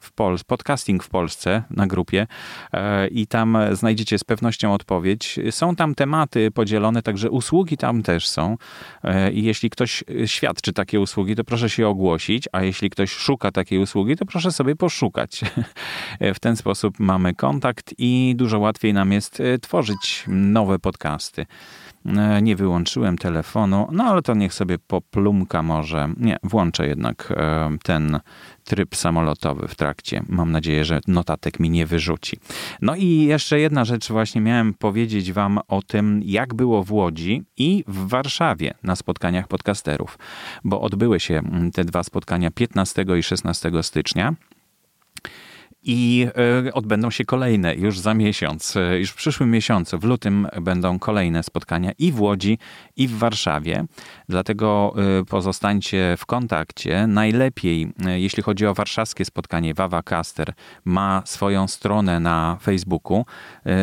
w 0.00 0.12
Polsce, 0.14 0.44
podcasting 0.46 1.04
w 1.04 1.08
Polsce 1.08 1.62
na 1.70 1.86
grupie 1.86 2.26
e, 2.72 3.08
i 3.08 3.26
tam 3.26 3.58
znajdziecie 3.72 4.18
z 4.18 4.24
pewnością 4.24 4.74
odpowiedź. 4.74 5.40
Są 5.50 5.76
tam 5.76 5.94
tematy 5.94 6.50
podzielone, 6.50 7.02
także 7.02 7.30
usługi 7.30 7.76
tam 7.76 8.02
też 8.02 8.28
są. 8.28 8.56
E, 9.04 9.32
I 9.32 9.42
jeśli 9.44 9.70
ktoś 9.70 10.04
świadczy 10.26 10.72
takie 10.72 11.00
usługi, 11.00 11.36
to 11.36 11.44
proszę 11.44 11.70
się 11.70 11.88
ogłosić, 11.88 12.48
a 12.52 12.62
jeśli 12.62 12.90
ktoś 12.90 13.10
szuka 13.10 13.52
takiej 13.52 13.78
usługi, 13.78 14.16
to 14.16 14.26
proszę 14.26 14.52
sobie 14.52 14.76
poszukać. 14.76 15.40
W 16.34 16.40
ten 16.40 16.56
sposób 16.56 16.98
mamy 16.98 17.34
kontakt 17.34 17.94
i 17.98 18.34
dużo 18.36 18.58
łatwiej 18.58 18.94
nam 18.94 19.12
jest 19.12 19.42
tworzyć 19.62 20.24
nowe 20.28 20.78
podcasty. 20.78 21.46
E, 22.06 22.42
nie 22.42 22.56
wyłączyłem 22.56 23.18
telefonu, 23.18 23.88
no 23.92 24.04
ale 24.04 24.22
to 24.22 24.34
niech 24.34 24.54
sobie 24.54 24.78
poplumka 24.78 25.62
może. 25.62 26.08
Nie, 26.16 26.36
włączę 26.42 26.86
jednak 26.86 27.32
e, 27.36 27.70
ten 27.82 28.20
tryb 28.64 28.96
samolotowy 28.96 29.68
w 29.68 29.74
trakcie. 29.74 30.22
Mam 30.28 30.52
nadzieję, 30.52 30.84
że 30.84 31.00
notatek 31.06 31.60
mi 31.60 31.70
nie 31.70 31.86
wyrzuci. 31.86 32.36
No 32.82 32.96
i 32.96 33.06
jeszcze 33.06 33.60
jedna 33.60 33.84
rzecz, 33.84 34.08
właśnie 34.08 34.40
miałem 34.40 34.74
powiedzieć 34.74 35.32
Wam 35.32 35.58
o 35.68 35.82
tym, 35.82 36.20
jak 36.24 36.54
było 36.54 36.84
w 36.84 36.92
Łodzi 36.92 37.42
i 37.56 37.84
w 37.88 38.08
Warszawie 38.08 38.74
na 38.82 38.96
spotkaniach 38.96 39.48
podcasterów, 39.48 40.18
bo 40.64 40.80
odbyły 40.80 41.20
się 41.20 41.34
mm, 41.38 41.70
te 41.70 41.84
dwa 41.84 42.02
spotkania 42.02 42.50
15 42.50 43.04
i 43.18 43.22
16 43.22 43.70
stycznia. 43.82 44.34
I 45.84 46.26
e, 46.66 46.72
odbędą 46.72 47.10
się 47.10 47.24
kolejne 47.24 47.74
już 47.74 47.98
za 47.98 48.14
miesiąc, 48.14 48.76
e, 48.76 48.98
już 48.98 49.10
w 49.10 49.14
przyszłym 49.14 49.50
miesiącu, 49.50 49.98
w 49.98 50.04
lutym 50.04 50.48
będą 50.60 50.98
kolejne 50.98 51.42
spotkania 51.42 51.92
i 51.98 52.12
w 52.12 52.20
Łodzi, 52.20 52.58
i 52.96 53.08
w 53.08 53.18
Warszawie. 53.18 53.84
Dlatego 54.28 54.94
e, 55.20 55.24
pozostańcie 55.24 56.14
w 56.18 56.26
kontakcie. 56.26 57.06
Najlepiej, 57.06 57.92
jeśli 57.98 58.42
chodzi 58.42 58.66
o 58.66 58.74
warszawskie 58.74 59.24
spotkanie, 59.24 59.74
Wawa 59.74 60.02
Caster 60.02 60.52
ma 60.84 61.22
swoją 61.24 61.68
stronę 61.68 62.20
na 62.20 62.58
Facebooku. 62.62 63.24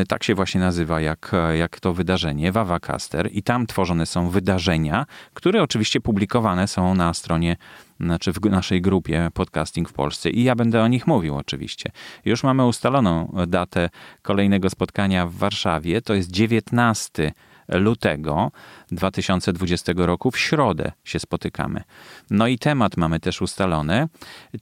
Tak 0.08 0.24
się 0.24 0.36
właśnie 0.36 0.62
nazywa, 0.62 1.02
jak, 1.02 1.32
jak 1.58 1.80
to 1.80 1.94
wydarzenie, 1.94 2.52
Wawa 2.52 2.80
Caster. 2.80 3.30
I 3.32 3.44
tam 3.44 3.68
tworzone 3.68 4.06
są 4.06 4.30
wydarzenia, 4.30 5.06
które 5.34 5.64
oczywiście 5.64 6.02
publikowane 6.02 6.68
są 6.68 6.96
na 6.96 7.14
stronie 7.14 7.56
znaczy 8.00 8.34
w 8.34 8.42
naszej 8.42 8.82
grupie 8.82 9.30
Podcasting 9.34 9.90
w 9.90 9.94
Polsce 9.94 10.30
i 10.30 10.44
ja 10.44 10.56
będę 10.56 10.82
o 10.84 10.88
nich 10.88 11.08
mówił 11.08 11.36
oczywiście. 11.36 11.92
Już 12.26 12.44
mamy 12.44 12.66
ustaloną 12.66 13.36
datę 13.48 13.90
kolejnego 14.22 14.70
spotkania 14.70 15.26
w 15.28 15.34
Warszawie, 15.34 16.02
to 16.02 16.14
jest 16.14 16.32
19 16.32 17.32
lutego 17.70 18.52
2020 18.92 19.94
roku. 19.96 20.32
W 20.32 20.40
środę 20.40 20.92
się 21.04 21.20
spotykamy. 21.20 21.84
No 22.30 22.48
i 22.48 22.58
temat 22.58 22.98
mamy 22.98 23.20
też 23.20 23.42
ustalony, 23.42 24.08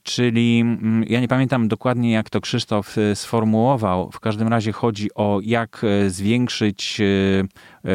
czyli 0.03 0.60
mm, 0.60 1.03
ja 1.10 1.20
nie 1.20 1.27
pamiętam 1.27 1.67
dokładnie, 1.67 2.12
jak 2.12 2.29
to 2.29 2.41
Krzysztof 2.41 2.98
y, 2.98 3.15
sformułował. 3.15 4.12
W 4.12 4.20
każdym 4.20 4.48
razie 4.48 4.72
chodzi 4.72 5.13
o 5.15 5.39
jak 5.44 5.84
y, 5.84 6.10
zwiększyć 6.10 6.98
y, 7.01 7.48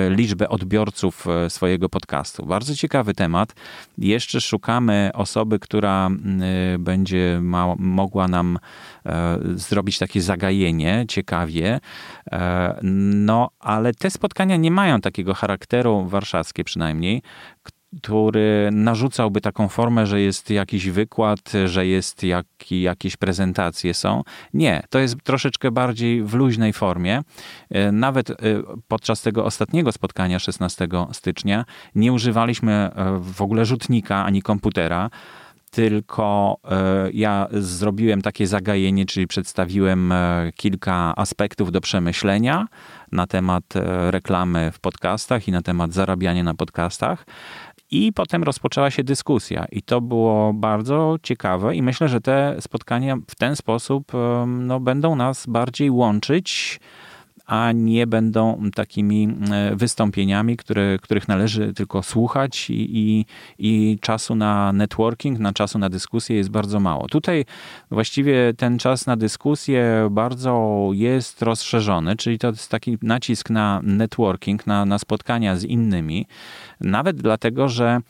liczbę 0.09 0.49
odbiorców 0.49 1.27
swojego 1.49 1.89
podcastu. 1.89 2.47
Bardzo 2.47 2.75
ciekawy 2.75 3.15
temat. 3.15 3.55
Jeszcze 3.99 4.41
szukamy 4.41 5.11
osoby, 5.15 5.59
która 5.59 6.11
będzie 6.79 7.39
ma, 7.43 7.75
mogła 7.79 8.29
nam 8.29 8.59
e, 9.07 9.39
zrobić 9.55 9.99
takie 9.99 10.23
zagajenie 10.23 11.05
ciekawie. 11.09 11.81
E, 12.33 12.79
no, 12.83 13.51
ale 13.61 13.95
te 13.95 14.11
spotkania 14.11 14.57
nie 14.57 14.71
mają 14.71 15.01
takiego 15.01 15.35
charakteru 15.35 16.05
warszawskie 16.05 16.65
przynajmniej, 16.65 17.23
który 18.01 18.69
narzucałby 18.73 19.41
taką 19.41 19.69
formę, 19.69 20.07
że 20.07 20.21
jest 20.21 20.51
jakiś 20.51 20.91
wykład, 20.91 21.53
że 21.65 21.87
jest 21.87 22.23
jak, 22.23 22.47
jakieś 22.71 23.17
prezentacje 23.17 23.95
są. 23.95 24.23
Nie, 24.55 24.83
to 24.91 24.99
jest 24.99 25.17
troszeczkę 25.25 25.71
bardziej 25.71 26.25
w 26.25 26.35
luźnej 26.35 26.73
formie. 26.73 27.23
E, 27.71 27.93
nawet 27.93 28.31
e, 28.31 28.35
podczas 28.89 29.23
tego 29.23 29.45
ostatniego 29.45 29.93
spotkania 29.93 30.39
16 30.39 30.89
stycznia 31.13 31.65
nie 31.95 32.13
używaliśmy 32.13 32.73
e, 32.73 33.19
w 33.21 33.43
ogóle 33.43 33.65
rzutnika 33.65 34.25
ani 34.25 34.43
komputera 34.43 35.11
tylko 35.71 36.57
ja 37.13 37.49
zrobiłem 37.53 38.23
takie 38.23 38.47
zagajenie, 38.47 39.07
czyli 39.07 39.27
przedstawiłem 39.27 40.15
kilka 40.57 41.13
aspektów 41.17 41.73
do 41.73 41.81
przemyślenia 41.81 42.67
na 43.13 43.27
temat 43.27 43.65
reklamy 44.11 44.73
w 44.73 44.81
podcastach 44.81 45.49
i 45.49 45.53
na 45.53 45.63
temat 45.63 45.93
zarabiania 45.93 46.45
na 46.45 46.55
podcastach. 46.55 47.25
I 47.95 48.13
potem 48.13 48.43
rozpoczęła 48.43 48.91
się 48.91 49.05
dyskusja, 49.05 49.65
i 49.73 49.83
to 49.83 50.01
było 50.01 50.53
bardzo 50.53 51.17
ciekawe, 51.23 51.77
i 51.77 51.83
myślę, 51.83 52.09
że 52.09 52.21
te 52.21 52.57
spotkania 52.61 53.17
w 53.29 53.35
ten 53.35 53.57
sposób 53.57 54.13
no, 54.47 54.81
będą 54.81 55.17
nas 55.17 55.47
bardziej 55.47 55.91
łączyć 55.91 56.81
a 57.53 57.73
nie 57.73 58.07
będą 58.07 58.71
takimi 58.75 59.29
e, 59.51 59.77
wystąpieniami, 59.77 60.57
które, 60.57 60.99
których 61.03 61.29
należy 61.29 61.75
tylko 61.75 62.03
słuchać 62.03 62.71
i, 62.71 62.99
i, 62.99 63.27
i 63.59 63.99
czasu 64.01 64.35
na 64.35 64.73
networking, 64.73 65.39
na 65.39 65.53
czasu 65.53 65.79
na 65.79 65.89
dyskusję 65.89 66.37
jest 66.37 66.51
bardzo 66.51 66.81
mało. 66.81 67.09
Tutaj 67.09 67.45
właściwie 67.91 68.55
ten 68.57 68.79
czas 68.79 69.07
na 69.07 69.17
dyskusję 69.17 70.09
bardzo 70.11 70.89
jest 70.93 71.43
rozszerzony, 71.43 72.17
czyli 72.17 72.39
to 72.39 72.49
jest 72.49 72.71
taki 72.71 72.99
nacisk 73.03 73.51
na 73.51 73.81
networking, 73.83 74.67
na, 74.67 74.85
na 74.85 74.99
spotkania 74.99 75.57
z 75.57 75.65
innymi, 75.65 76.27
nawet 76.81 77.17
dlatego, 77.17 77.69
że 77.69 78.01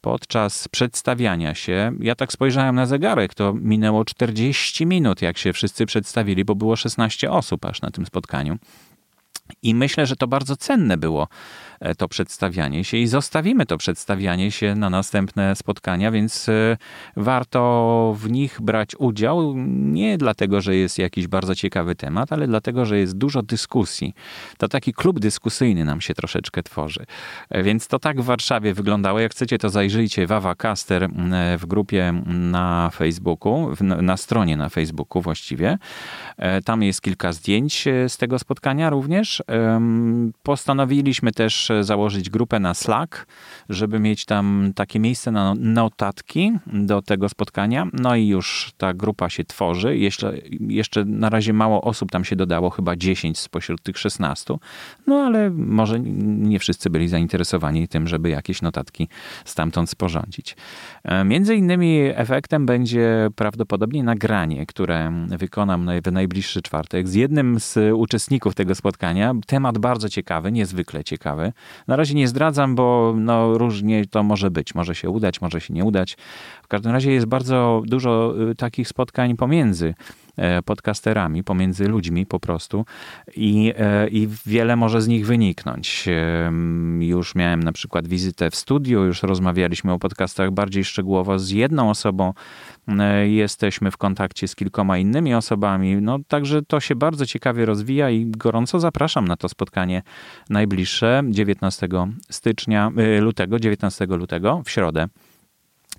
podczas 0.00 0.68
przedstawiania 0.68 1.54
się, 1.54 1.92
ja 2.00 2.14
tak 2.14 2.32
spojrzałem 2.32 2.74
na 2.74 2.86
zegarek, 2.86 3.34
to 3.34 3.54
minęło 3.54 4.04
40 4.04 4.86
minut, 4.86 5.22
jak 5.22 5.38
się 5.38 5.52
wszyscy 5.52 5.86
przedstawili, 5.86 6.44
bo 6.44 6.54
było 6.54 6.76
16 6.76 7.30
osób 7.30 7.64
aż 7.64 7.82
na 7.82 7.90
tym 7.90 8.06
spotkaniu. 8.06 8.58
I 9.62 9.74
myślę, 9.74 10.06
że 10.06 10.16
to 10.16 10.26
bardzo 10.26 10.56
cenne 10.56 10.96
było 10.96 11.28
to 11.98 12.08
przedstawianie 12.08 12.84
się 12.84 12.96
i 12.96 13.06
zostawimy 13.06 13.66
to 13.66 13.76
przedstawianie 13.76 14.50
się 14.50 14.74
na 14.74 14.90
następne 14.90 15.56
spotkania, 15.56 16.10
więc 16.10 16.48
e, 16.48 16.76
warto 17.16 18.14
w 18.18 18.30
nich 18.30 18.60
brać 18.60 18.96
udział 18.98 19.54
nie 19.66 20.18
dlatego, 20.18 20.60
że 20.60 20.76
jest 20.76 20.98
jakiś 20.98 21.26
bardzo 21.26 21.54
ciekawy 21.54 21.94
temat, 21.94 22.32
ale 22.32 22.46
dlatego, 22.46 22.86
że 22.86 22.98
jest 22.98 23.18
dużo 23.18 23.42
dyskusji. 23.42 24.14
To 24.58 24.68
taki 24.68 24.92
klub 24.92 25.18
dyskusyjny 25.20 25.84
nam 25.84 26.00
się 26.00 26.14
troszeczkę 26.14 26.62
tworzy. 26.62 27.06
E, 27.50 27.62
więc 27.62 27.88
to 27.88 27.98
tak 27.98 28.20
w 28.20 28.24
Warszawie 28.24 28.74
wyglądało. 28.74 29.20
Jak 29.20 29.32
chcecie, 29.32 29.58
to 29.58 29.70
zajrzyjcie 29.70 30.26
Wawa 30.26 30.54
Caster 30.54 31.08
w 31.58 31.66
grupie 31.66 32.22
na 32.26 32.90
Facebooku, 32.94 33.72
na 33.80 34.16
stronie 34.16 34.56
na 34.56 34.68
Facebooku 34.68 35.22
właściwie. 35.22 35.78
Tam 36.64 36.82
jest 36.82 37.00
kilka 37.00 37.32
zdjęć 37.32 37.84
z 38.08 38.16
tego 38.16 38.38
spotkania 38.38 38.90
również. 38.90 39.42
Postanowiliśmy 40.42 41.32
też 41.32 41.71
założyć 41.80 42.30
grupę 42.30 42.60
na 42.60 42.74
Slack, 42.74 43.26
żeby 43.68 43.98
mieć 43.98 44.24
tam 44.24 44.72
takie 44.74 45.00
miejsce 45.00 45.30
na 45.30 45.54
notatki 45.58 46.52
do 46.66 47.02
tego 47.02 47.28
spotkania. 47.28 47.86
No 47.92 48.16
i 48.16 48.28
już 48.28 48.72
ta 48.78 48.94
grupa 48.94 49.30
się 49.30 49.44
tworzy. 49.44 49.96
Jeszcze, 49.96 50.34
jeszcze 50.60 51.04
na 51.04 51.30
razie 51.30 51.52
mało 51.52 51.82
osób 51.82 52.10
tam 52.10 52.24
się 52.24 52.36
dodało, 52.36 52.70
chyba 52.70 52.96
10 52.96 53.38
spośród 53.38 53.82
tych 53.82 53.98
16. 53.98 54.54
No 55.06 55.16
ale 55.16 55.50
może 55.50 56.00
nie 56.00 56.58
wszyscy 56.58 56.90
byli 56.90 57.08
zainteresowani 57.08 57.88
tym, 57.88 58.08
żeby 58.08 58.30
jakieś 58.30 58.62
notatki 58.62 59.08
stamtąd 59.44 59.90
sporządzić. 59.90 60.56
E, 61.04 61.24
między 61.24 61.54
innymi 61.54 61.98
efektem 62.14 62.66
będzie 62.66 63.28
prawdopodobnie 63.36 64.02
nagranie, 64.02 64.66
które 64.66 65.12
wykonam 65.28 65.90
w 66.04 66.12
najbliższy 66.12 66.62
czwartek 66.62 67.08
z 67.08 67.14
jednym 67.14 67.60
z 67.60 67.78
uczestników 67.94 68.54
tego 68.54 68.74
spotkania. 68.74 69.34
Temat 69.46 69.78
bardzo 69.78 70.08
ciekawy, 70.08 70.52
niezwykle 70.52 71.04
ciekawy. 71.04 71.52
Na 71.88 71.96
razie 71.96 72.14
nie 72.14 72.28
zdradzam, 72.28 72.74
bo 72.74 73.14
no, 73.16 73.58
różnie 73.58 74.06
to 74.06 74.22
może 74.22 74.50
być. 74.50 74.74
Może 74.74 74.94
się 74.94 75.10
udać, 75.10 75.40
może 75.40 75.60
się 75.60 75.74
nie 75.74 75.84
udać. 75.84 76.16
W 76.62 76.68
każdym 76.68 76.92
razie 76.92 77.12
jest 77.12 77.26
bardzo 77.26 77.82
dużo 77.86 78.34
y, 78.50 78.54
takich 78.54 78.88
spotkań 78.88 79.36
pomiędzy 79.36 79.94
podcasterami, 80.64 81.44
pomiędzy 81.44 81.88
ludźmi 81.88 82.26
po 82.26 82.40
prostu 82.40 82.84
i, 83.36 83.72
e, 83.78 84.08
i 84.08 84.28
wiele 84.46 84.76
może 84.76 85.02
z 85.02 85.08
nich 85.08 85.26
wyniknąć. 85.26 86.08
Już 87.00 87.34
miałem 87.34 87.62
na 87.62 87.72
przykład 87.72 88.08
wizytę 88.08 88.50
w 88.50 88.56
studiu, 88.56 89.04
już 89.04 89.22
rozmawialiśmy 89.22 89.92
o 89.92 89.98
podcastach 89.98 90.50
bardziej 90.50 90.84
szczegółowo 90.84 91.38
z 91.38 91.50
jedną 91.50 91.90
osobą, 91.90 92.32
e, 92.88 93.28
jesteśmy 93.28 93.90
w 93.90 93.96
kontakcie 93.96 94.48
z 94.48 94.56
kilkoma 94.56 94.98
innymi 94.98 95.34
osobami, 95.34 95.96
no 95.96 96.18
także 96.28 96.62
to 96.62 96.80
się 96.80 96.94
bardzo 96.94 97.26
ciekawie 97.26 97.66
rozwija 97.66 98.10
i 98.10 98.26
gorąco 98.26 98.80
zapraszam 98.80 99.28
na 99.28 99.36
to 99.36 99.48
spotkanie 99.48 100.02
najbliższe 100.50 101.22
19 101.30 101.88
stycznia, 102.30 102.90
lutego, 103.20 103.58
19 103.58 104.06
lutego 104.06 104.62
w 104.64 104.70
środę. 104.70 105.08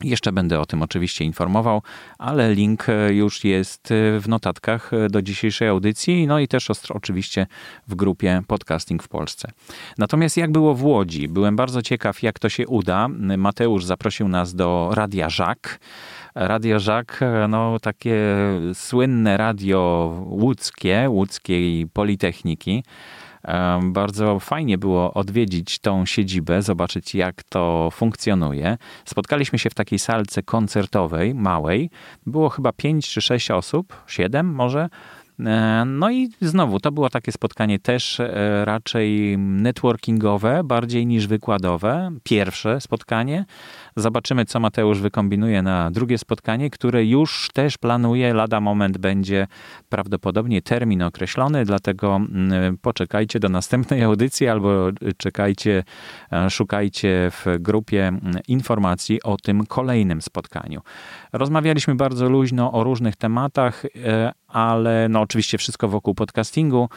Jeszcze 0.02 0.32
będę 0.32 0.60
o 0.60 0.66
tym 0.66 0.82
oczywiście 0.82 1.26
informował, 1.26 1.82
ale 2.18 2.54
link 2.54 2.90
e, 2.90 3.14
już 3.14 3.44
jest 3.44 3.92
e, 3.92 4.20
w 4.20 4.28
notatkach 4.28 4.94
e, 4.94 5.10
do 5.10 5.22
dzisiejszej 5.22 5.68
audycji, 5.68 6.28
no 6.28 6.40
i 6.40 6.48
też 6.48 6.68
oczywiście 6.90 7.48
w 7.88 7.96
grupie 7.96 8.42
Podcasting 8.48 9.04
w 9.04 9.08
Polsce. 9.08 9.52
Natomiast 9.98 10.38
jak 10.38 10.52
było 10.52 10.76
w 10.76 10.84
Łodzi? 10.84 11.28
Byłem 11.28 11.56
bardzo 11.56 11.82
ciekaw, 11.82 12.24
jak 12.24 12.40
to 12.40 12.50
się 12.50 12.68
uda. 12.68 13.08
Mateusz 13.38 13.86
zaprosił 13.86 14.28
nas 14.28 14.56
do 14.56 14.90
Radia 14.94 15.30
Żak. 15.30 15.80
Radio 16.36 16.80
Żak, 16.80 17.20
no 17.50 17.80
takie 17.80 18.16
słynne 18.74 19.38
radio 19.38 20.14
łódzkie, 20.26 21.06
łódzkiej 21.10 21.88
Politechniki. 21.88 22.84
Bardzo 23.84 24.40
fajnie 24.40 24.78
było 24.78 25.14
odwiedzić 25.14 25.80
tą 25.80 26.06
siedzibę, 26.06 26.62
zobaczyć 26.62 27.16
jak 27.16 27.44
to 27.44 27.90
funkcjonuje. 27.92 28.78
Spotkaliśmy 29.06 29.60
się 29.60 29.70
w 29.70 29.74
takiej 29.74 30.00
salce 30.00 30.44
koncertowej, 30.44 31.36
małej. 31.36 31.90
Było 32.26 32.50
chyba 32.50 32.72
5 32.72 33.10
czy 33.10 33.22
6 33.22 33.52
osób, 33.52 34.04
7 34.08 34.54
może. 34.54 34.90
E, 35.46 35.84
no 35.86 36.12
i 36.12 36.30
znowu 36.42 36.80
to 36.80 36.92
było 36.92 37.10
takie 37.10 37.32
spotkanie 37.32 37.80
też 37.80 38.20
e, 38.20 38.66
raczej 38.66 39.38
networkingowe, 39.38 40.64
bardziej 40.64 41.06
niż 41.06 41.28
wykładowe. 41.28 42.12
Pierwsze 42.24 42.82
spotkanie. 42.82 43.46
Zobaczymy, 43.96 44.46
co 44.46 44.60
Mateusz 44.60 45.00
wykombinuje 45.00 45.62
na 45.62 45.92
drugie 45.92 46.18
spotkanie, 46.18 46.70
które 46.70 47.06
już 47.06 47.50
też 47.54 47.78
planuje. 47.78 48.34
Lada 48.34 48.62
moment 48.62 48.98
będzie 48.98 49.48
prawdopodobnie 49.90 50.62
termin 50.62 51.04
określony, 51.04 51.66
dlatego 51.66 52.16
mm, 52.16 52.78
poczekajcie 52.78 53.40
do 53.40 53.50
następnej 53.50 54.04
audycji 54.04 54.48
albo 54.48 54.90
czekajcie, 55.18 55.84
e, 56.32 56.50
szukajcie 56.50 57.32
w 57.32 57.46
grupie 57.60 58.08
mm, 58.08 58.22
informacji 58.48 59.24
o 59.24 59.38
tym 59.38 59.66
kolejnym 59.66 60.22
spotkaniu. 60.22 60.82
Rozmawialiśmy 61.34 61.96
bardzo 61.96 62.30
luźno 62.30 62.72
o 62.72 62.84
różnych 62.84 63.16
tematach, 63.16 63.84
ale 64.54 65.08
no 65.10 65.28
oczywiście 65.34 65.58
wszystko 65.58 65.88
wokół 65.88 66.16
podcastingu. 66.16 66.90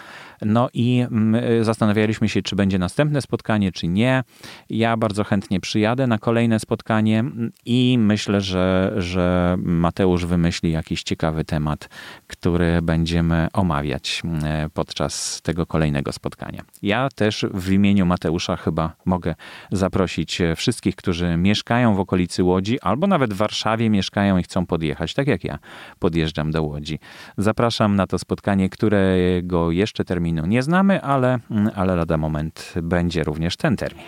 No 0.42 0.68
i 0.74 1.06
mm, 1.10 1.64
zastanawialiśmy 1.64 2.28
się, 2.28 2.42
czy 2.42 2.56
będzie 2.56 2.78
następne 2.78 3.22
spotkanie, 3.22 3.72
czy 3.72 3.88
nie. 3.88 4.24
Ja 4.70 4.96
bardzo 4.96 5.24
chętnie 5.24 5.60
przyjadę 5.60 6.06
na 6.06 6.18
kolejne 6.18 6.60
spotkanie 6.60 7.24
i 7.64 7.98
myślę, 7.98 8.40
że, 8.40 8.92
że 8.96 9.56
Mateusz 9.58 10.26
wymyśli 10.26 10.72
jakiś 10.72 11.02
ciekawy 11.02 11.44
temat, 11.44 11.88
który 12.26 12.82
będziemy 12.82 13.48
omawiać 13.52 14.22
mm, 14.24 14.70
podczas 14.70 15.42
tego 15.42 15.66
kolejnego 15.66 16.12
spotkania. 16.12 16.62
Ja 16.82 17.08
też 17.14 17.46
w 17.54 17.72
imieniu 17.72 18.06
Mateusza 18.06 18.56
chyba 18.56 18.92
mogę 19.04 19.34
zaprosić 19.72 20.38
wszystkich, 20.56 20.96
którzy 20.96 21.36
mieszkają 21.36 21.94
w 21.94 22.00
okolicy 22.00 22.42
Łodzi 22.44 22.80
albo 22.80 23.06
nawet 23.06 23.34
w 23.34 23.36
Warszawie 23.36 23.90
mieszkają 23.90 24.38
i 24.38 24.42
chcą 24.42 24.66
podjechać, 24.66 25.14
tak 25.14 25.26
jak 25.26 25.44
ja 25.44 25.58
podjeżdżam 25.98 26.50
do 26.50 26.62
Łodzi. 26.62 26.98
Zapraszam 27.38 27.96
na 27.96 28.06
to 28.06 28.15
spotkanie, 28.18 28.68
którego 28.68 29.70
jeszcze 29.70 30.04
terminu 30.04 30.46
nie 30.46 30.62
znamy, 30.62 31.02
ale, 31.02 31.38
ale 31.74 31.96
lada 31.96 32.16
moment 32.16 32.74
będzie 32.82 33.24
również 33.24 33.56
ten 33.56 33.76
termin. 33.76 34.04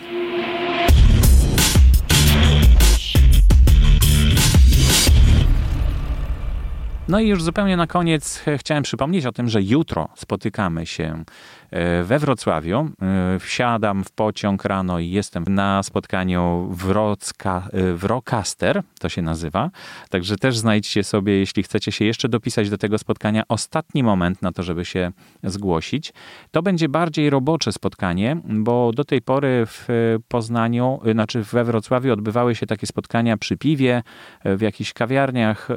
No 7.09 7.21
i 7.21 7.29
już 7.29 7.42
zupełnie 7.42 7.77
na 7.77 7.87
koniec 7.87 8.44
chciałem 8.57 8.83
przypomnieć 8.83 9.27
o 9.27 9.33
tym, 9.33 9.49
że 9.49 9.62
jutro 9.62 10.09
spotykamy 10.14 10.87
się 10.87 11.25
E, 11.71 12.05
we 12.05 12.18
Wrocławiu. 12.18 12.90
E, 13.03 13.38
wsiadam 13.38 14.05
w 14.05 14.11
pociąg 14.11 14.64
rano 14.64 14.99
i 14.99 15.11
jestem 15.11 15.44
na 15.49 15.83
spotkaniu 15.83 16.71
e, 16.71 17.92
Wrocaster, 17.94 18.83
to 19.01 19.09
się 19.09 19.23
nazywa. 19.23 19.71
Także 20.11 20.37
też 20.37 20.59
znajdźcie 20.59 21.05
sobie, 21.05 21.38
jeśli 21.38 21.62
chcecie 21.62 21.92
się 21.92 22.05
jeszcze 22.05 22.29
dopisać 22.29 22.71
do 22.71 22.79
tego 22.79 22.99
spotkania, 22.99 23.42
ostatni 23.49 24.03
moment 24.03 24.42
na 24.42 24.53
to, 24.53 24.62
żeby 24.62 24.85
się 24.85 25.12
zgłosić. 25.44 26.12
To 26.51 26.62
będzie 26.62 26.88
bardziej 26.88 27.31
robocze 27.31 27.73
spotkanie, 27.73 28.37
bo 28.44 28.92
do 28.92 29.05
tej 29.05 29.23
pory 29.23 29.66
w 29.66 29.88
Poznaniu, 30.29 31.01
znaczy 31.12 31.42
we 31.42 31.64
Wrocławiu 31.64 32.12
odbywały 32.12 32.55
się 32.55 32.66
takie 32.66 32.87
spotkania 32.87 33.37
przy 33.37 33.57
piwie, 33.57 34.03
w 34.44 34.61
jakichś 34.61 34.92
kawiarniach, 34.92 35.68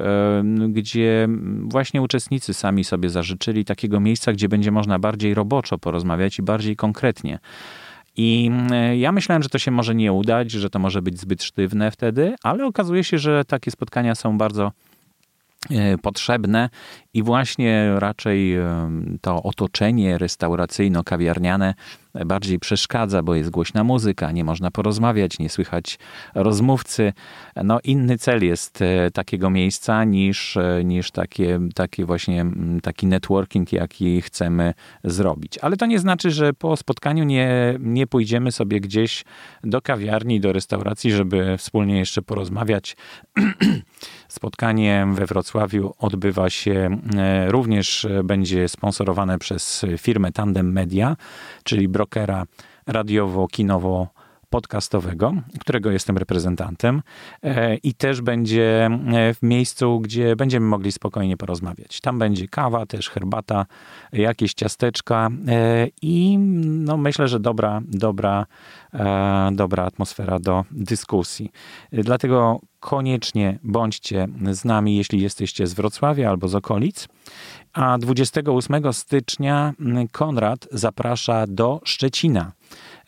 gdzie 0.68 1.21
właśnie 1.62 2.02
uczestnicy 2.02 2.54
sami 2.54 2.84
sobie 2.84 3.10
zażyczyli 3.10 3.64
takiego 3.64 4.00
miejsca, 4.00 4.32
gdzie 4.32 4.48
będzie 4.48 4.70
można 4.70 4.98
bardziej 4.98 5.34
roboczo 5.34 5.78
porozmawiać 5.78 6.38
i 6.38 6.42
bardziej 6.42 6.76
konkretnie. 6.76 7.38
I 8.16 8.50
ja 8.98 9.12
myślałem, 9.12 9.42
że 9.42 9.48
to 9.48 9.58
się 9.58 9.70
może 9.70 9.94
nie 9.94 10.12
udać, 10.12 10.50
że 10.50 10.70
to 10.70 10.78
może 10.78 11.02
być 11.02 11.20
zbyt 11.20 11.42
sztywne 11.42 11.90
wtedy, 11.90 12.34
ale 12.42 12.66
okazuje 12.66 13.04
się, 13.04 13.18
że 13.18 13.44
takie 13.44 13.70
spotkania 13.70 14.14
są 14.14 14.38
bardzo 14.38 14.72
e, 15.70 15.98
potrzebne 15.98 16.70
i 17.14 17.22
właśnie 17.22 17.92
raczej 17.96 18.56
to 19.20 19.42
otoczenie 19.42 20.18
restauracyjno-kawiarniane 20.18 21.74
bardziej 22.26 22.58
przeszkadza, 22.58 23.22
bo 23.22 23.34
jest 23.34 23.50
głośna 23.50 23.84
muzyka, 23.84 24.32
nie 24.32 24.44
można 24.44 24.70
porozmawiać, 24.70 25.38
nie 25.38 25.48
słychać 25.48 25.98
rozmówcy. 26.34 27.12
No 27.64 27.78
inny 27.84 28.18
cel 28.18 28.44
jest 28.44 28.82
e, 28.82 29.10
takiego 29.10 29.50
miejsca 29.50 30.04
niż, 30.04 30.56
e, 30.56 30.84
niż 30.84 31.10
takie, 31.10 31.60
takie 31.74 32.04
właśnie 32.04 32.46
taki 32.82 33.06
networking, 33.06 33.72
jaki 33.72 34.22
chcemy 34.22 34.74
zrobić. 35.04 35.58
Ale 35.58 35.76
to 35.76 35.86
nie 35.86 35.98
znaczy, 35.98 36.30
że 36.30 36.52
po 36.52 36.76
spotkaniu 36.76 37.24
nie, 37.24 37.74
nie 37.80 38.06
pójdziemy 38.06 38.52
sobie 38.52 38.80
gdzieś 38.80 39.24
do 39.64 39.82
kawiarni, 39.82 40.40
do 40.40 40.52
restauracji, 40.52 41.12
żeby 41.12 41.58
wspólnie 41.58 41.98
jeszcze 41.98 42.22
porozmawiać. 42.22 42.96
Spotkanie 44.28 45.06
we 45.12 45.26
Wrocławiu 45.26 45.94
odbywa 45.98 46.50
się 46.50 46.98
również 47.46 48.04
e, 48.04 48.24
będzie 48.24 48.68
sponsorowane 48.68 49.38
przez 49.38 49.86
firmę 49.98 50.32
Tandem 50.32 50.72
Media, 50.72 51.16
czyli 51.64 51.88
brokera 51.88 52.46
radiowo-kinowo 52.86 54.06
podcastowego, 54.52 55.32
którego 55.60 55.90
jestem 55.90 56.18
reprezentantem 56.18 57.02
e, 57.42 57.76
i 57.76 57.94
też 57.94 58.20
będzie 58.20 58.90
w 59.34 59.42
miejscu, 59.42 60.00
gdzie 60.00 60.36
będziemy 60.36 60.66
mogli 60.66 60.92
spokojnie 60.92 61.36
porozmawiać. 61.36 62.00
Tam 62.00 62.18
będzie 62.18 62.48
kawa, 62.48 62.86
też 62.86 63.10
herbata, 63.10 63.66
jakieś 64.12 64.54
ciasteczka 64.54 65.28
i 66.02 66.38
no 66.58 66.96
myślę, 66.96 67.28
że 67.28 67.40
dobra, 67.40 67.80
dobra, 67.84 68.46
dobra 69.52 69.84
atmosfera 69.84 70.38
do 70.38 70.64
dyskusji. 70.70 71.50
Dlatego 71.92 72.60
koniecznie 72.80 73.58
bądźcie 73.62 74.28
z 74.50 74.64
nami, 74.64 74.96
jeśli 74.96 75.20
jesteście 75.20 75.66
z 75.66 75.74
Wrocławia 75.74 76.30
albo 76.30 76.48
z 76.48 76.54
okolic. 76.54 77.08
A 77.72 77.98
28 77.98 78.92
stycznia 78.92 79.74
Konrad 80.12 80.68
zaprasza 80.72 81.46
do 81.46 81.80
Szczecina 81.84 82.52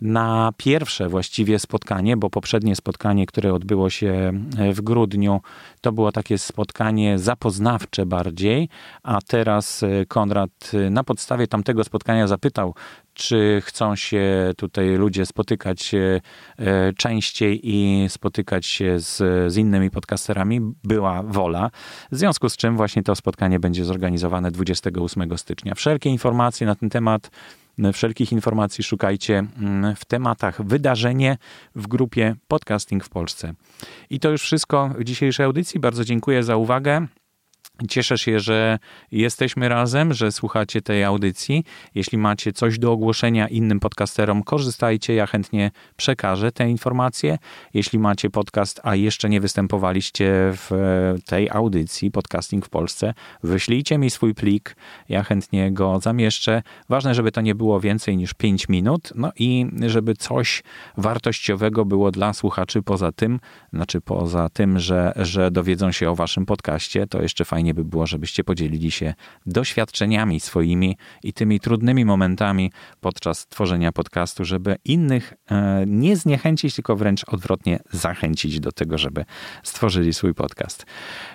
na 0.00 0.52
pierwsze 0.56 1.08
właściwie 1.08 1.58
spotkanie, 1.58 2.16
bo 2.16 2.30
poprzednie 2.30 2.76
spotkanie, 2.76 3.26
które 3.26 3.54
odbyło 3.54 3.90
się 3.90 4.32
w 4.72 4.80
grudniu, 4.80 5.40
to 5.80 5.92
było 5.92 6.12
takie 6.12 6.38
spotkanie 6.38 7.18
zapoznawcze 7.18 8.06
bardziej, 8.06 8.68
a 9.02 9.18
teraz 9.26 9.82
e, 9.82 10.06
Konrad 10.06 10.70
e, 10.74 10.90
na 10.90 11.04
podstawie 11.04 11.46
tamtego 11.46 11.84
spotkania 11.84 12.26
zapytał, 12.26 12.74
czy 13.14 13.62
chcą 13.64 13.96
się 13.96 14.52
tutaj 14.56 14.88
ludzie 14.88 15.26
spotykać 15.26 15.94
e, 15.94 16.92
częściej 16.92 17.60
i 17.62 18.06
spotykać 18.08 18.66
się 18.66 19.00
z, 19.00 19.16
z 19.52 19.56
innymi 19.56 19.90
podcasterami. 19.90 20.60
Była 20.84 21.22
wola, 21.22 21.70
w 22.12 22.16
związku 22.16 22.48
z 22.48 22.56
czym 22.56 22.76
właśnie 22.76 23.02
to 23.02 23.14
spotkanie 23.14 23.60
będzie 23.60 23.84
zorganizowane 23.84 24.50
28 24.50 25.38
stycznia. 25.38 25.74
Wszelkie 25.74 26.10
informacje 26.10 26.66
na 26.66 26.74
ten 26.74 26.90
temat 26.90 27.30
Wszelkich 27.92 28.32
informacji 28.32 28.84
szukajcie 28.84 29.38
mm, 29.38 29.96
w 29.96 30.04
tematach 30.04 30.62
wydarzenie 30.62 31.38
w 31.74 31.86
grupie 31.86 32.36
Podcasting 32.48 33.04
w 33.04 33.08
Polsce. 33.08 33.54
I 34.10 34.20
to 34.20 34.30
już 34.30 34.42
wszystko 34.42 34.90
w 34.98 35.04
dzisiejszej 35.04 35.46
audycji. 35.46 35.80
Bardzo 35.80 36.04
dziękuję 36.04 36.42
za 36.42 36.56
uwagę. 36.56 37.06
Cieszę 37.88 38.18
się, 38.18 38.40
że 38.40 38.78
jesteśmy 39.12 39.68
razem, 39.68 40.12
że 40.12 40.32
słuchacie 40.32 40.82
tej 40.82 41.04
audycji. 41.04 41.64
Jeśli 41.94 42.18
macie 42.18 42.52
coś 42.52 42.78
do 42.78 42.92
ogłoszenia 42.92 43.48
innym 43.48 43.80
podcasterom, 43.80 44.42
korzystajcie. 44.42 45.14
Ja 45.14 45.26
chętnie 45.26 45.70
przekażę 45.96 46.52
te 46.52 46.70
informacje. 46.70 47.38
Jeśli 47.74 47.98
macie 47.98 48.30
podcast, 48.30 48.80
a 48.82 48.94
jeszcze 48.94 49.28
nie 49.28 49.40
występowaliście 49.40 50.32
w 50.52 50.70
tej 51.26 51.50
audycji 51.50 52.10
Podcasting 52.10 52.66
w 52.66 52.68
Polsce, 52.68 53.14
wyślijcie 53.42 53.98
mi 53.98 54.10
swój 54.10 54.34
plik. 54.34 54.76
Ja 55.08 55.22
chętnie 55.22 55.72
go 55.72 56.00
zamieszczę. 56.00 56.62
Ważne, 56.88 57.14
żeby 57.14 57.32
to 57.32 57.40
nie 57.40 57.54
było 57.54 57.80
więcej 57.80 58.16
niż 58.16 58.34
5 58.34 58.68
minut, 58.68 59.12
no 59.14 59.32
i 59.38 59.66
żeby 59.86 60.14
coś 60.14 60.62
wartościowego 60.96 61.84
było 61.84 62.10
dla 62.10 62.32
słuchaczy 62.32 62.82
poza 62.82 63.12
tym, 63.12 63.40
znaczy 63.72 64.00
poza 64.00 64.48
tym, 64.48 64.78
że, 64.78 65.12
że 65.16 65.50
dowiedzą 65.50 65.92
się 65.92 66.10
o 66.10 66.14
waszym 66.14 66.46
podcaście, 66.46 67.06
to 67.06 67.22
jeszcze 67.22 67.44
fajnie 67.44 67.63
fajnie 67.64 67.74
by 67.74 67.84
było, 67.84 68.06
żebyście 68.06 68.44
podzielili 68.44 68.90
się 68.90 69.14
doświadczeniami 69.46 70.40
swoimi 70.40 70.96
i 71.22 71.32
tymi 71.32 71.60
trudnymi 71.60 72.04
momentami 72.04 72.72
podczas 73.00 73.46
tworzenia 73.46 73.92
podcastu, 73.92 74.44
żeby 74.44 74.76
innych 74.84 75.34
e, 75.50 75.84
nie 75.86 76.16
zniechęcić, 76.16 76.74
tylko 76.74 76.96
wręcz 76.96 77.24
odwrotnie 77.24 77.78
zachęcić 77.90 78.60
do 78.60 78.72
tego, 78.72 78.98
żeby 78.98 79.24
stworzyli 79.62 80.12
swój 80.12 80.34
podcast. 80.34 80.86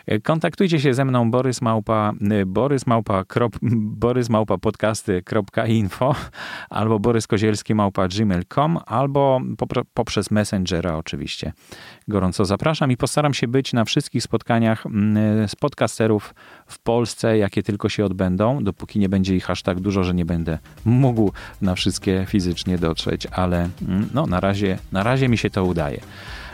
E, 0.05 0.19
kontaktujcie 0.19 0.79
się 0.79 0.93
ze 0.93 1.05
mną 1.05 1.31
Borys 1.31 1.61
Małpa, 1.61 2.13
e, 2.31 2.45
Borys 2.45 2.87
Małpa, 2.87 3.25
krop, 3.25 3.57
Borys 4.03 4.29
Małpa 4.29 4.57
podcasty.info 4.57 6.15
albo 6.79 6.99
Borys 6.99 7.27
Kozielski 7.27 7.75
Małpa 7.75 8.07
gmail.com 8.07 8.79
albo 8.85 9.41
poprzez 9.93 10.31
Messengera 10.31 10.97
oczywiście. 10.97 11.53
Gorąco 12.07 12.45
zapraszam 12.45 12.91
i 12.91 12.97
postaram 12.97 13.33
się 13.33 13.47
być 13.47 13.73
na 13.73 13.85
wszystkich 13.85 14.23
spotkaniach 14.23 14.83
z 15.47 15.55
podcasterów 15.55 16.18
w 16.67 16.79
Polsce, 16.79 17.37
jakie 17.37 17.63
tylko 17.63 17.89
się 17.89 18.05
odbędą, 18.05 18.63
dopóki 18.63 18.99
nie 18.99 19.09
będzie 19.09 19.35
ich 19.35 19.49
aż 19.49 19.61
tak 19.61 19.79
dużo, 19.79 20.03
że 20.03 20.13
nie 20.13 20.25
będę 20.25 20.57
mógł 20.85 21.31
na 21.61 21.75
wszystkie 21.75 22.25
fizycznie 22.27 22.77
dotrzeć, 22.77 23.25
ale 23.25 23.69
mm, 23.87 24.09
no, 24.13 24.27
na, 24.27 24.39
razie, 24.39 24.77
na 24.91 25.03
razie 25.03 25.29
mi 25.29 25.37
się 25.37 25.49
to 25.49 25.65
udaje. 25.65 26.01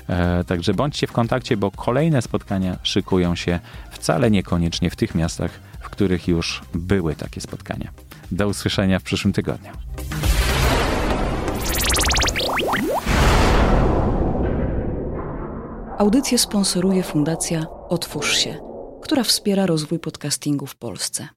E, 0.10 0.44
także 0.44 0.74
bądźcie 0.74 1.08
w 1.08 1.12
kontakcie, 1.12 1.58
bo 1.58 1.72
kolejne 1.72 2.22
spotkania 2.22 2.78
szykują 2.84 3.36
się 3.36 3.60
wcale 3.92 4.32
niekoniecznie 4.32 4.90
w 4.90 4.96
tych 4.96 5.16
miastach, 5.16 5.52
w 5.80 5.90
których 5.90 6.28
już 6.28 6.62
były 6.74 7.16
takie 7.16 7.42
spotkania. 7.42 7.92
Do 8.32 8.48
usłyszenia 8.48 9.00
w 9.00 9.04
przyszłym 9.04 9.34
tygodniu. 9.34 9.72
Audycję 15.98 16.38
sponsoruje 16.38 17.04
Fundacja 17.04 17.66
Otwórz 17.90 18.38
się 18.38 18.75
która 19.06 19.24
wspiera 19.24 19.66
rozwój 19.66 20.00
podcastingu 20.00 20.66
w 20.66 20.76
Polsce. 20.76 21.28